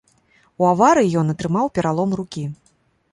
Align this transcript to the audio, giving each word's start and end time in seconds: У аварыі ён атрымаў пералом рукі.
У 0.61 0.67
аварыі 0.69 1.13
ён 1.21 1.27
атрымаў 1.33 1.69
пералом 1.75 2.09
рукі. 2.21 2.43